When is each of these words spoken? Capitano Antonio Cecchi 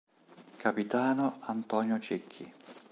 Capitano 0.57 1.37
Antonio 1.41 1.99
Cecchi 1.99 2.51